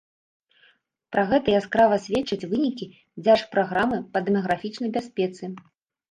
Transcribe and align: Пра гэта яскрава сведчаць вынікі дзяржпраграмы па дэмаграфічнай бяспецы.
Пра 1.15 1.23
гэта 1.31 1.47
яскрава 1.57 1.97
сведчаць 2.05 2.47
вынікі 2.53 2.87
дзяржпраграмы 3.25 3.99
па 4.15 4.23
дэмаграфічнай 4.31 4.89
бяспецы. 4.97 5.51